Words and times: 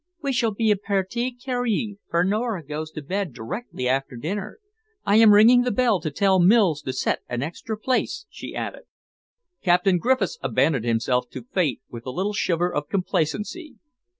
We 0.23 0.33
shall 0.33 0.49
be 0.49 0.71
a 0.71 0.77
partie 0.77 1.31
carríe, 1.37 1.97
for 2.09 2.23
Nora 2.23 2.63
goes 2.65 2.89
to 2.93 3.03
bed 3.03 3.33
directly 3.33 3.87
after 3.87 4.15
dinner. 4.15 4.57
I 5.05 5.17
am 5.17 5.31
ringing 5.31 5.61
the 5.61 5.69
bell 5.69 5.99
to 5.99 6.09
tell 6.09 6.39
Mills 6.39 6.81
to 6.81 6.91
set 6.93 7.19
an 7.29 7.43
extra 7.43 7.77
place," 7.77 8.25
she 8.27 8.55
added. 8.55 8.85
Captain 9.61 9.99
Griffiths 9.99 10.39
abandoned 10.41 10.85
himself 10.85 11.29
to 11.29 11.43
fate 11.43 11.81
with 11.87 12.07
a 12.07 12.09
little 12.09 12.33
shiver 12.33 12.73
of 12.73 12.89
complacency. 12.89 13.75